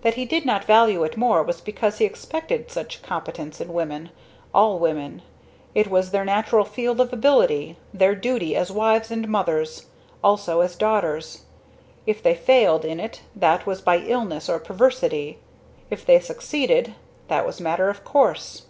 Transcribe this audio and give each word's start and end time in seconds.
That 0.00 0.14
he 0.14 0.24
did 0.24 0.46
not 0.46 0.64
value 0.64 1.04
it 1.04 1.18
more 1.18 1.42
was 1.42 1.60
because 1.60 1.98
he 1.98 2.06
expected 2.06 2.70
such 2.70 3.02
competence 3.02 3.60
in 3.60 3.74
women, 3.74 4.08
all 4.54 4.78
women; 4.78 5.20
it 5.74 5.90
was 5.90 6.10
their 6.10 6.24
natural 6.24 6.64
field 6.64 7.02
of 7.02 7.12
ability, 7.12 7.76
their 7.92 8.14
duty 8.14 8.56
as 8.56 8.70
wives 8.72 9.10
and 9.10 9.28
mothers. 9.28 9.88
Also 10.24 10.62
as 10.62 10.74
daughters. 10.74 11.42
If 12.06 12.22
they 12.22 12.34
failed 12.34 12.86
in 12.86 12.98
it 12.98 13.20
that 13.36 13.66
was 13.66 13.82
by 13.82 13.98
illness 13.98 14.48
or 14.48 14.58
perversity. 14.58 15.38
If 15.90 16.06
they 16.06 16.18
succeeded 16.18 16.94
that 17.28 17.44
was 17.44 17.60
a 17.60 17.64
matter 17.64 17.90
of 17.90 18.04
course. 18.04 18.62